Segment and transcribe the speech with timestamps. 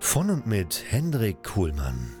[0.00, 2.14] Von und mit Hendrik Kuhlmann.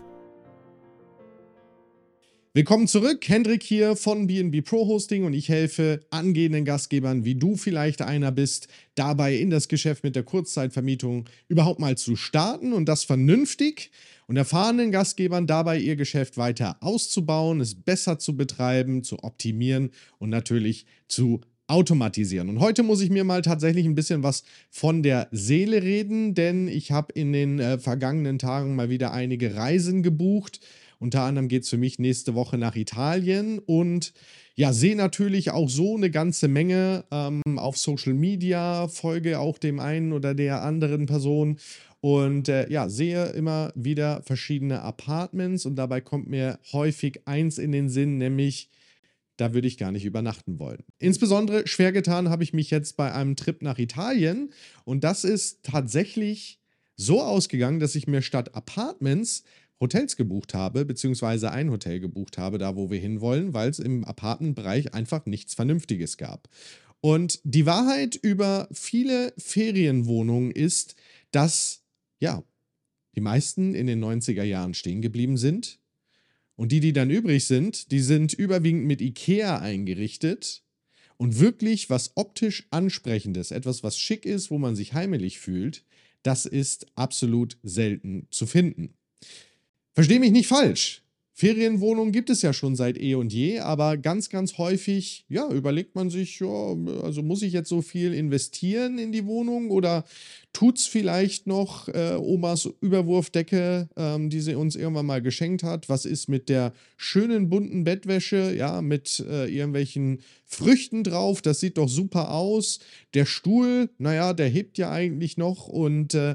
[2.52, 7.56] Willkommen zurück, Hendrik hier von BNB Pro Hosting und ich helfe angehenden Gastgebern, wie du
[7.56, 12.86] vielleicht einer bist, dabei in das Geschäft mit der Kurzzeitvermietung überhaupt mal zu starten und
[12.86, 13.92] das vernünftig
[14.26, 20.30] und erfahrenen Gastgebern dabei ihr Geschäft weiter auszubauen, es besser zu betreiben, zu optimieren und
[20.30, 22.48] natürlich zu automatisieren.
[22.48, 26.66] Und heute muss ich mir mal tatsächlich ein bisschen was von der Seele reden, denn
[26.66, 30.60] ich habe in den äh, vergangenen Tagen mal wieder einige Reisen gebucht.
[30.98, 34.12] Unter anderem geht es für mich nächste Woche nach Italien und
[34.56, 39.78] ja, sehe natürlich auch so eine ganze Menge ähm, auf Social Media, folge auch dem
[39.78, 41.58] einen oder der anderen Person
[42.00, 47.70] und äh, ja, sehe immer wieder verschiedene Apartments und dabei kommt mir häufig eins in
[47.70, 48.68] den Sinn, nämlich
[49.38, 50.84] da würde ich gar nicht übernachten wollen.
[50.98, 54.52] Insbesondere schwer getan habe ich mich jetzt bei einem Trip nach Italien
[54.84, 56.60] und das ist tatsächlich
[56.96, 59.44] so ausgegangen, dass ich mir statt Apartments
[59.80, 64.04] Hotels gebucht habe, beziehungsweise ein Hotel gebucht habe, da wo wir hinwollen, weil es im
[64.04, 66.48] Apartmentbereich einfach nichts Vernünftiges gab.
[67.00, 70.96] Und die Wahrheit über viele Ferienwohnungen ist,
[71.30, 71.84] dass
[72.18, 72.42] ja,
[73.14, 75.78] die meisten in den 90er Jahren stehen geblieben sind,
[76.58, 80.64] und die, die dann übrig sind, die sind überwiegend mit IKEA eingerichtet
[81.16, 85.84] und wirklich was optisch ansprechendes, etwas, was schick ist, wo man sich heimelig fühlt,
[86.24, 88.94] das ist absolut selten zu finden.
[89.94, 91.04] Versteh mich nicht falsch.
[91.38, 95.94] Ferienwohnungen gibt es ja schon seit eh und je, aber ganz, ganz häufig, ja, überlegt
[95.94, 100.04] man sich, ja, also muss ich jetzt so viel investieren in die Wohnung oder
[100.52, 105.88] tut es vielleicht noch äh, Omas Überwurfdecke, ähm, die sie uns irgendwann mal geschenkt hat?
[105.88, 111.40] Was ist mit der schönen bunten Bettwäsche, ja, mit äh, irgendwelchen Früchten drauf?
[111.40, 112.80] Das sieht doch super aus.
[113.14, 116.34] Der Stuhl, naja, der hebt ja eigentlich noch und äh,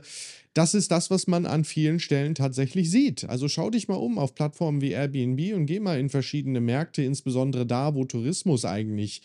[0.53, 3.27] das ist das, was man an vielen Stellen tatsächlich sieht.
[3.27, 7.01] Also schau dich mal um auf Plattformen wie Airbnb und geh mal in verschiedene Märkte,
[7.01, 9.21] insbesondere da, wo Tourismus eigentlich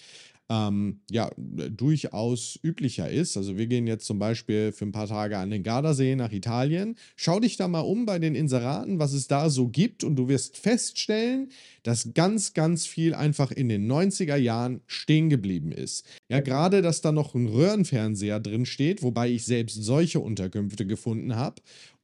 [0.50, 3.36] ähm, ja, durchaus üblicher ist.
[3.36, 6.96] Also wir gehen jetzt zum Beispiel für ein paar Tage an den Gardasee nach Italien.
[7.16, 10.28] Schau dich da mal um bei den Inseraten, was es da so gibt und du
[10.28, 11.50] wirst feststellen,
[11.82, 16.06] dass ganz, ganz viel einfach in den 90er Jahren stehen geblieben ist.
[16.28, 21.36] Ja, gerade, dass da noch ein Röhrenfernseher drin steht, wobei ich selbst solche Unterkünfte gefunden
[21.36, 21.56] habe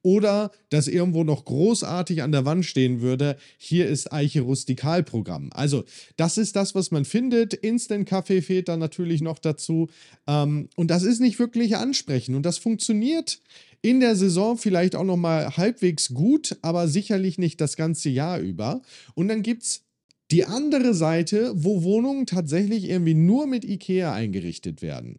[0.05, 5.49] oder dass irgendwo noch großartig an der Wand stehen würde, hier ist Eiche Rustikalprogramm.
[5.51, 5.83] Also
[6.15, 7.55] das ist das, was man findet.
[7.55, 9.89] Instant Kaffee fehlt dann natürlich noch dazu.
[10.27, 12.35] Ähm, und das ist nicht wirklich ansprechend.
[12.35, 13.39] Und das funktioniert
[13.81, 18.37] in der Saison vielleicht auch noch mal halbwegs gut, aber sicherlich nicht das ganze Jahr
[18.39, 18.83] über.
[19.15, 19.85] Und dann gibt es
[20.29, 25.17] die andere Seite, wo Wohnungen tatsächlich irgendwie nur mit IKEA eingerichtet werden.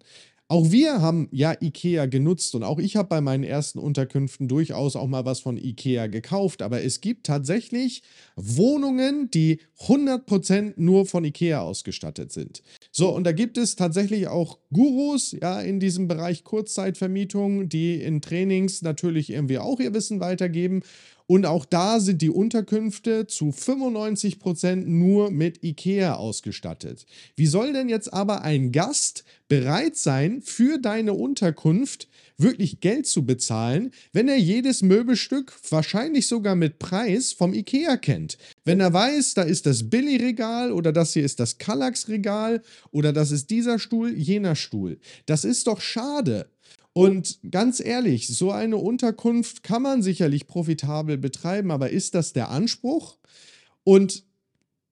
[0.49, 4.95] Auch wir haben ja IKEA genutzt und auch ich habe bei meinen ersten Unterkünften durchaus
[4.95, 8.05] auch mal was von IKEA gekauft, aber es gibt tatsächlich
[8.37, 12.63] Wohnungen, die 100% nur von IKEA ausgestattet sind.
[12.93, 18.21] So, und da gibt es tatsächlich auch Gurus, ja, in diesem Bereich Kurzzeitvermietung, die in
[18.21, 20.83] Trainings natürlich irgendwie auch ihr Wissen weitergeben
[21.27, 27.05] und auch da sind die Unterkünfte zu 95 Prozent nur mit IKEA ausgestattet.
[27.35, 32.09] Wie soll denn jetzt aber ein Gast bereit sein, für deine Unterkunft
[32.39, 38.39] wirklich Geld zu bezahlen, wenn er jedes Möbelstück, wahrscheinlich sogar mit Preis, vom IKEA kennt?
[38.65, 42.63] Wenn er weiß, da ist das Billy-Regal oder das hier ist das Kallax-Regal
[42.93, 44.99] oder das ist dieser Stuhl, jener Stuhl.
[45.27, 46.47] Das ist doch schade.
[46.97, 52.49] Und ganz ehrlich, so eine Unterkunft kann man sicherlich profitabel betreiben, aber ist das der
[52.49, 53.19] Anspruch?
[53.85, 54.25] Und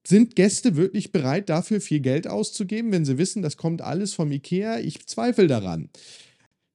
[0.06, 4.30] sind Gäste wirklich bereit, dafür viel Geld auszugeben, wenn sie wissen, das kommt alles vom
[4.32, 4.80] IKEA?
[4.80, 5.88] Ich zweifle daran.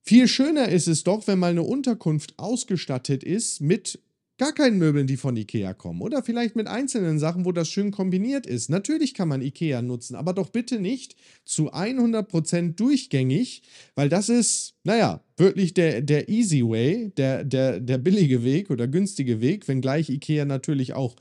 [0.01, 3.99] Viel schöner ist es doch, wenn mal eine Unterkunft ausgestattet ist mit
[4.39, 6.01] gar keinen Möbeln, die von Ikea kommen.
[6.01, 8.69] Oder vielleicht mit einzelnen Sachen, wo das schön kombiniert ist.
[8.69, 11.15] Natürlich kann man Ikea nutzen, aber doch bitte nicht
[11.45, 13.61] zu 100% durchgängig,
[13.93, 18.87] weil das ist, naja, wirklich der, der easy way, der, der, der billige Weg oder
[18.87, 21.15] günstige Weg, wenngleich Ikea natürlich auch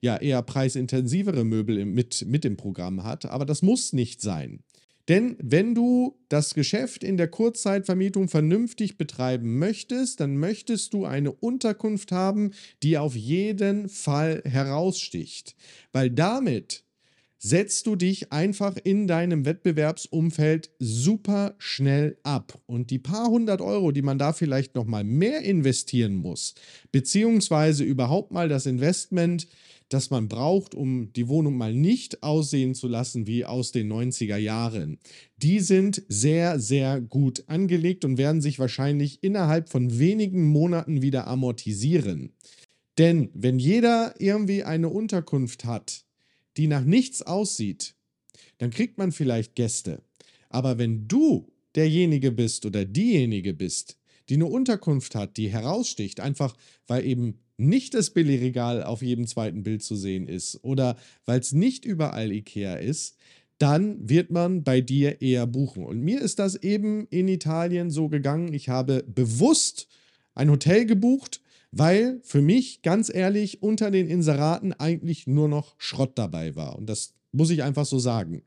[0.00, 3.26] ja eher preisintensivere Möbel mit, mit im Programm hat.
[3.26, 4.64] Aber das muss nicht sein.
[5.08, 11.32] Denn wenn du das Geschäft in der Kurzzeitvermietung vernünftig betreiben möchtest, dann möchtest du eine
[11.32, 12.52] Unterkunft haben,
[12.82, 15.56] die auf jeden Fall heraussticht.
[15.92, 16.84] Weil damit
[17.44, 22.60] setzt du dich einfach in deinem Wettbewerbsumfeld super schnell ab.
[22.66, 26.54] Und die paar hundert Euro, die man da vielleicht nochmal mehr investieren muss,
[26.92, 29.48] beziehungsweise überhaupt mal das Investment
[29.92, 34.36] das man braucht, um die Wohnung mal nicht aussehen zu lassen wie aus den 90er
[34.36, 34.98] Jahren.
[35.36, 41.26] Die sind sehr, sehr gut angelegt und werden sich wahrscheinlich innerhalb von wenigen Monaten wieder
[41.26, 42.32] amortisieren.
[42.98, 46.04] Denn wenn jeder irgendwie eine Unterkunft hat,
[46.56, 47.94] die nach nichts aussieht,
[48.58, 50.02] dann kriegt man vielleicht Gäste.
[50.48, 53.96] Aber wenn du derjenige bist oder diejenige bist,
[54.32, 56.56] die eine Unterkunft hat, die heraussticht, einfach
[56.86, 60.96] weil eben nicht das Billigregal auf jedem zweiten Bild zu sehen ist oder
[61.26, 63.18] weil es nicht überall Ikea ist,
[63.58, 65.84] dann wird man bei dir eher buchen.
[65.84, 68.54] Und mir ist das eben in Italien so gegangen.
[68.54, 69.86] Ich habe bewusst
[70.34, 76.12] ein Hotel gebucht, weil für mich, ganz ehrlich, unter den Inseraten eigentlich nur noch Schrott
[76.16, 76.78] dabei war.
[76.78, 78.40] Und das muss ich einfach so sagen.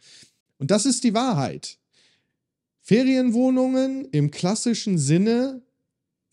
[0.57, 1.77] Und das ist die Wahrheit.
[2.81, 5.61] Ferienwohnungen im klassischen Sinne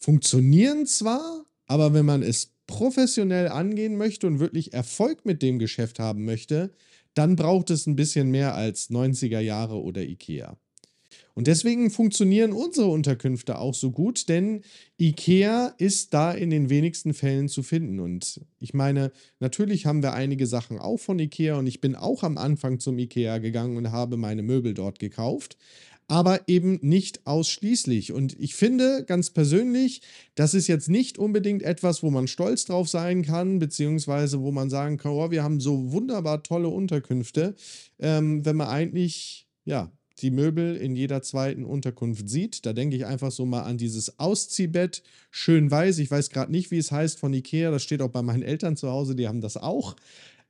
[0.02, 5.98] funktionieren zwar, aber wenn man es professionell angehen möchte und wirklich Erfolg mit dem Geschäft
[5.98, 6.74] haben möchte,
[7.14, 10.56] dann braucht es ein bisschen mehr als 90er Jahre oder IKEA.
[11.34, 14.62] Und deswegen funktionieren unsere Unterkünfte auch so gut, denn
[15.00, 18.00] IKEA ist da in den wenigsten Fällen zu finden.
[18.00, 22.22] Und ich meine, natürlich haben wir einige Sachen auch von IKEA und ich bin auch
[22.22, 25.56] am Anfang zum IKEA gegangen und habe meine Möbel dort gekauft
[26.12, 28.12] aber eben nicht ausschließlich.
[28.12, 30.02] Und ich finde ganz persönlich,
[30.34, 34.68] das ist jetzt nicht unbedingt etwas, wo man stolz drauf sein kann, beziehungsweise wo man
[34.68, 37.54] sagen kann, oh, wir haben so wunderbar tolle Unterkünfte,
[37.98, 42.66] ähm, wenn man eigentlich, ja, die Möbel in jeder zweiten Unterkunft sieht.
[42.66, 45.98] Da denke ich einfach so mal an dieses Ausziehbett, schön weiß.
[45.98, 47.70] Ich weiß gerade nicht, wie es heißt von Ikea.
[47.70, 49.96] Das steht auch bei meinen Eltern zu Hause, die haben das auch.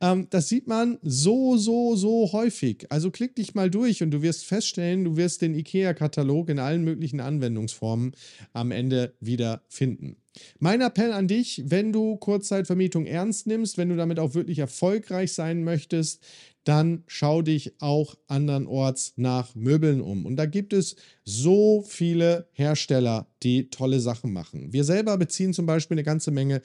[0.03, 2.91] Ähm, das sieht man so, so, so häufig.
[2.91, 6.83] Also klick dich mal durch und du wirst feststellen, du wirst den IKEA-Katalog in allen
[6.83, 8.13] möglichen Anwendungsformen
[8.53, 10.17] am Ende wieder finden.
[10.59, 15.35] Mein Appell an dich, wenn du Kurzzeitvermietung ernst nimmst, wenn du damit auch wirklich erfolgreich
[15.35, 16.23] sein möchtest,
[16.65, 20.27] dann schau dich auch andernorts nach Möbeln um.
[20.27, 24.73] Und da gibt es so viele Hersteller, die tolle Sachen machen.
[24.73, 26.63] Wir selber beziehen zum Beispiel eine ganze Menge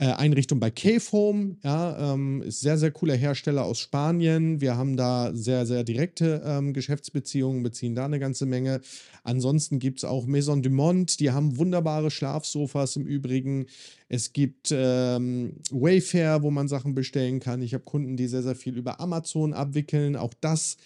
[0.00, 4.60] äh, Einrichtung bei Cave Home, ja, ähm, ist sehr, sehr cooler Hersteller aus Spanien.
[4.60, 8.80] Wir haben da sehr, sehr direkte ähm, Geschäftsbeziehungen, beziehen da eine ganze Menge.
[9.24, 13.66] Ansonsten gibt es auch Maison du Monde, die haben wunderbare Schlafsofas im Übrigen.
[14.08, 17.60] Es gibt ähm, Wayfair, wo man Sachen bestellen kann.
[17.60, 20.14] Ich habe Kunden, die sehr, sehr viel über Amazon abwickeln.
[20.14, 20.76] Auch das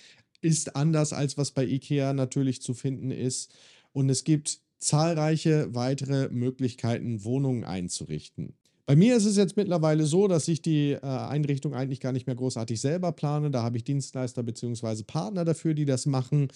[0.41, 3.53] ist anders, als was bei IKEA natürlich zu finden ist.
[3.93, 8.55] Und es gibt zahlreiche weitere Möglichkeiten, Wohnungen einzurichten.
[8.87, 12.27] Bei mir ist es jetzt mittlerweile so, dass ich die äh, Einrichtung eigentlich gar nicht
[12.27, 13.51] mehr großartig selber plane.
[13.51, 15.05] Da habe ich Dienstleister bzw.
[15.05, 16.49] Partner dafür, die das machen.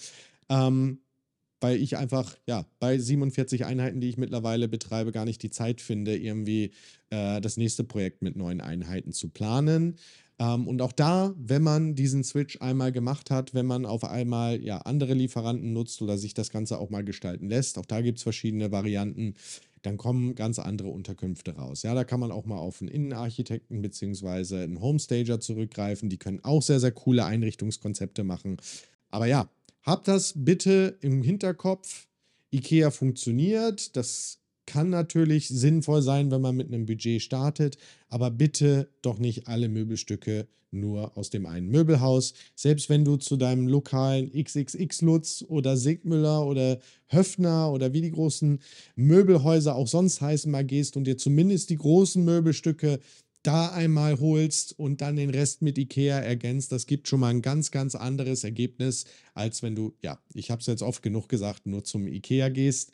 [0.49, 0.99] Ähm,
[1.59, 5.81] weil ich einfach, ja, bei 47 Einheiten, die ich mittlerweile betreibe, gar nicht die Zeit
[5.81, 6.71] finde, irgendwie
[7.09, 9.95] äh, das nächste Projekt mit neuen Einheiten zu planen.
[10.39, 14.61] Ähm, und auch da, wenn man diesen Switch einmal gemacht hat, wenn man auf einmal
[14.61, 18.19] ja, andere Lieferanten nutzt oder sich das Ganze auch mal gestalten lässt, auch da gibt
[18.19, 19.33] es verschiedene Varianten,
[19.87, 21.83] dann kommen ganz andere Unterkünfte raus.
[21.83, 24.63] Ja, da kann man auch mal auf einen Innenarchitekten bzw.
[24.63, 26.09] einen Homestager zurückgreifen.
[26.09, 28.57] Die können auch sehr, sehr coole Einrichtungskonzepte machen.
[29.09, 29.49] Aber ja,
[29.83, 32.07] habt das bitte im Hinterkopf.
[32.51, 33.95] IKEA funktioniert.
[33.95, 37.77] Das kann natürlich sinnvoll sein, wenn man mit einem Budget startet,
[38.09, 42.33] aber bitte doch nicht alle Möbelstücke nur aus dem einen Möbelhaus.
[42.55, 48.11] Selbst wenn du zu deinem lokalen XXX Lutz oder Sigmüller oder Höfner oder wie die
[48.11, 48.59] großen
[48.95, 52.99] Möbelhäuser auch sonst heißen mal gehst und dir zumindest die großen Möbelstücke
[53.43, 57.41] da einmal holst und dann den Rest mit Ikea ergänzt, das gibt schon mal ein
[57.41, 61.65] ganz, ganz anderes Ergebnis, als wenn du, ja, ich habe es jetzt oft genug gesagt,
[61.65, 62.91] nur zum Ikea gehst.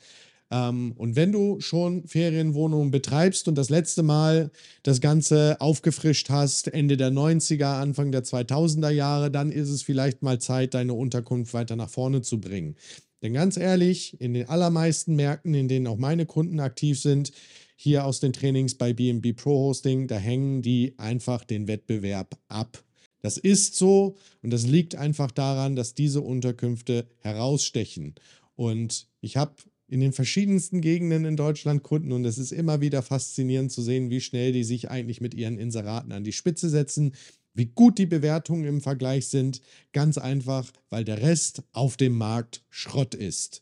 [0.53, 4.51] Ähm, und wenn du schon Ferienwohnungen betreibst und das letzte Mal
[4.83, 10.21] das Ganze aufgefrischt hast, Ende der 90er, Anfang der 2000er Jahre, dann ist es vielleicht
[10.21, 12.75] mal Zeit, deine Unterkunft weiter nach vorne zu bringen.
[13.23, 17.31] Denn ganz ehrlich, in den allermeisten Märkten, in denen auch meine Kunden aktiv sind,
[17.75, 22.83] hier aus den Trainings bei BNB Pro Hosting, da hängen die einfach den Wettbewerb ab.
[23.21, 28.13] Das ist so und das liegt einfach daran, dass diese Unterkünfte herausstechen.
[28.55, 29.55] Und ich habe
[29.87, 34.09] in den verschiedensten Gegenden in Deutschland Kunden und es ist immer wieder faszinierend zu sehen,
[34.09, 37.13] wie schnell die sich eigentlich mit ihren Inseraten an die Spitze setzen,
[37.53, 39.61] wie gut die Bewertungen im Vergleich sind.
[39.91, 43.61] Ganz einfach, weil der Rest auf dem Markt Schrott ist.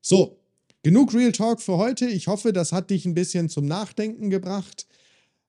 [0.00, 0.38] So,
[0.82, 2.06] genug Real Talk für heute.
[2.06, 4.86] Ich hoffe, das hat dich ein bisschen zum Nachdenken gebracht.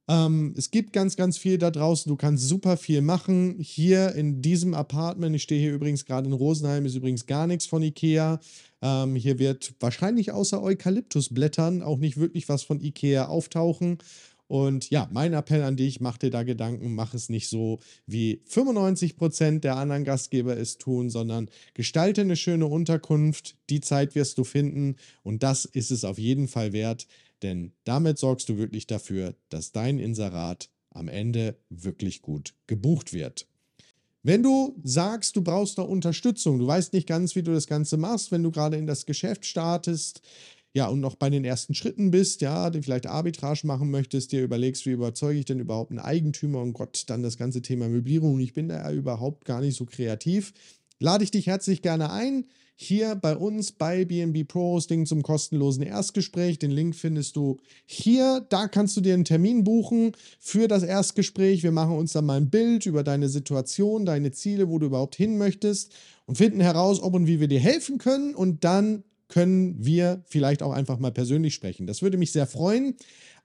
[0.07, 2.09] Ähm, es gibt ganz, ganz viel da draußen.
[2.09, 3.57] Du kannst super viel machen.
[3.59, 7.65] Hier in diesem Apartment, ich stehe hier übrigens gerade in Rosenheim, ist übrigens gar nichts
[7.65, 8.39] von Ikea.
[8.83, 13.99] Ähm, hier wird wahrscheinlich außer Eukalyptusblättern auch nicht wirklich was von Ikea auftauchen.
[14.47, 18.41] Und ja, mein Appell an dich, mach dir da Gedanken, mach es nicht so, wie
[18.45, 24.43] 95% der anderen Gastgeber es tun, sondern gestalte eine schöne Unterkunft, die Zeit wirst du
[24.43, 27.07] finden und das ist es auf jeden Fall wert,
[27.41, 33.47] denn damit sorgst du wirklich dafür, dass dein Inserat am Ende wirklich gut gebucht wird.
[34.25, 37.97] Wenn du sagst, du brauchst da Unterstützung, du weißt nicht ganz, wie du das Ganze
[37.97, 40.21] machst, wenn du gerade in das Geschäft startest,
[40.75, 44.41] ja, und noch bei den ersten Schritten bist, ja, die vielleicht Arbitrage machen möchtest, dir
[44.41, 48.39] überlegst, wie überzeuge ich denn überhaupt einen Eigentümer und Gott, dann das ganze Thema Möblierung.
[48.39, 50.53] Ich bin da ja überhaupt gar nicht so kreativ.
[51.03, 52.45] Lade ich dich herzlich gerne ein,
[52.75, 56.59] hier bei uns bei BNB Pro Hosting zum kostenlosen Erstgespräch.
[56.59, 58.45] Den Link findest du hier.
[58.47, 61.61] Da kannst du dir einen Termin buchen für das Erstgespräch.
[61.61, 65.15] Wir machen uns dann mal ein Bild über deine Situation, deine Ziele, wo du überhaupt
[65.15, 65.91] hin möchtest
[66.25, 68.33] und finden heraus, ob und wie wir dir helfen können.
[68.33, 71.85] Und dann können wir vielleicht auch einfach mal persönlich sprechen.
[71.85, 72.95] Das würde mich sehr freuen.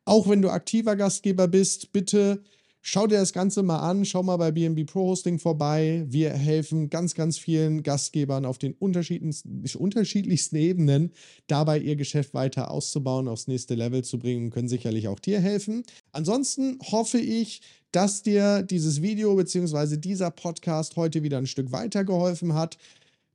[0.04, 2.40] Auch wenn du aktiver Gastgeber bist, bitte
[2.80, 4.04] schau dir das Ganze mal an.
[4.04, 6.04] Schau mal bei BNB Pro Hosting vorbei.
[6.08, 11.12] Wir helfen ganz, ganz vielen Gastgebern auf den unterschiedlichsten Ebenen
[11.46, 15.40] dabei, ihr Geschäft weiter auszubauen, aufs nächste Level zu bringen und können sicherlich auch dir
[15.40, 15.82] helfen.
[16.12, 19.96] Ansonsten hoffe ich, dass dir dieses Video bzw.
[19.96, 22.76] dieser Podcast heute wieder ein Stück weitergeholfen hat.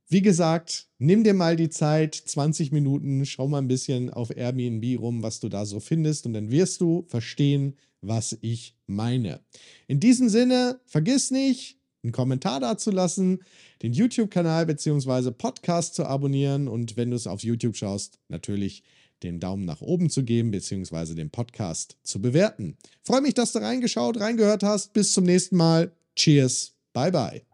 [0.08, 5.00] Wie gesagt, nimm dir mal die Zeit, 20 Minuten, schau mal ein bisschen auf Airbnb
[5.00, 9.40] rum, was du da so findest und dann wirst du verstehen, was ich meine.
[9.86, 13.42] In diesem Sinne, vergiss nicht, einen Kommentar dazulassen,
[13.82, 15.30] den YouTube-Kanal bzw.
[15.30, 18.82] Podcast zu abonnieren und wenn du es auf YouTube schaust, natürlich
[19.22, 21.14] den Daumen nach oben zu geben bzw.
[21.14, 22.76] den Podcast zu bewerten.
[23.02, 24.92] Freue mich, dass du reingeschaut, reingehört hast.
[24.92, 25.92] Bis zum nächsten Mal.
[26.14, 26.74] Cheers.
[26.92, 27.53] Bye bye.